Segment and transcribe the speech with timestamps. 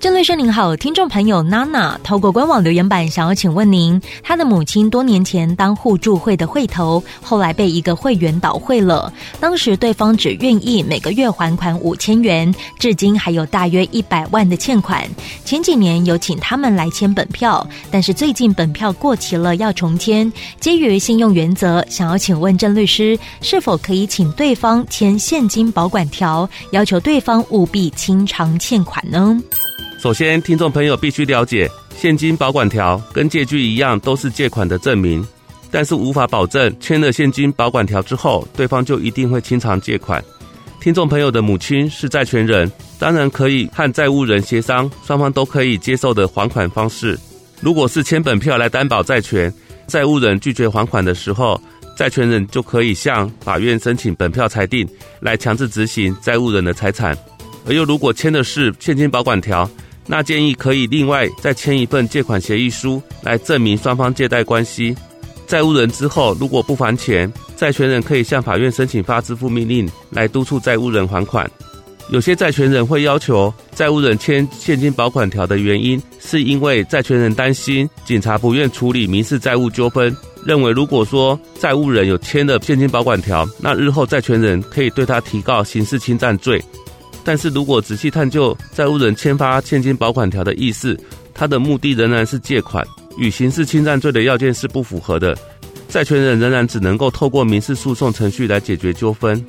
[0.00, 15.06] 郑律师您好，听众朋友娜娜透过官网留言板想要请问您，她的母亲多年前当互助会的会头，后来被一个会员倒会了，当时对方只愿意每个月还款五千元，至今还有大约一百万的欠款。
[15.44, 29.38] 前几年有请他们来签本票，但是最近本票过期了要重签，基于信用原则，想要请问郑律师，是否可以请对方签现金保管条，要求对方务必清偿欠款呢？
[30.00, 35.22] 首先，听众朋友必须了解，现金保管条跟借据一样，都是借款的证明，
[35.70, 40.24] 但是无法保证签了现金保管条之后，对方就一定会清偿借款。
[40.80, 47.18] 听众朋友的母亲是债权人，当然可以和债务人协商，双方都可以接受的还款方式。
[47.60, 49.52] 如果是签本票来担保债权，
[49.86, 51.60] 债务人拒绝还款的时候，
[51.94, 54.88] 债权人就可以向法院申请本票裁定，
[55.20, 57.14] 来强制执行债务人的财产。
[57.66, 59.68] 而又如果签的是现金保管条，
[60.06, 64.94] 那建议可以另外再签一份借款协议书来证明双方借贷关系。
[65.46, 71.50] 债务人之后如果不还钱，债权人可以向法院申请发支付命令来督促债务人还款。
[72.10, 86.60] 有些债权人会要求债务人签现金保管条的原因，是因为债权人担心警察不愿处理民事债务纠纷，认为如果说债务人有签了现金保管条，那日后债权人可以对他提告刑事侵占罪。
[87.30, 90.98] 但是如果仔细探究债务人签发现金保管条的意思，
[91.32, 92.84] 他的目的仍然是借款，
[93.16, 95.38] 与刑事侵占罪的要件是不符合的。
[95.88, 99.40] 债权人仍然只能够透过民事诉讼程序来解决纠纷。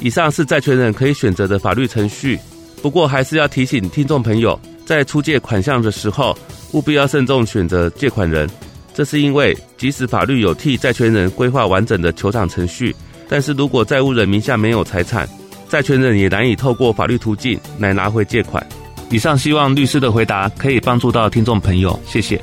[0.00, 2.38] 以上是债权人可以选择的法律程序，
[2.80, 6.34] 不过还是要提醒听众朋友，在出借款项的时候，
[6.72, 8.48] 务必要慎重选择借款人。
[8.94, 12.96] 这是因为，即使法律有替债权人规划完整的求偿程序，
[13.28, 15.28] 但是如果债务人名下没有财产，
[15.68, 18.64] 债权人也难以透过法律途径来拿回借款。
[19.10, 22.40] 以上希望律师的回答可以帮助到听众朋友，谢谢。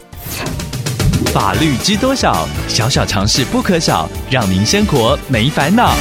[1.34, 2.48] 法律知多少？
[2.68, 5.94] 小小常识不可少，让您生活没烦恼。